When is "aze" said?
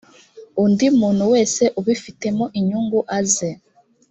3.17-3.49